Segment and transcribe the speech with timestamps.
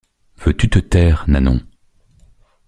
[0.37, 1.61] Veux-tu te taire, Nanon!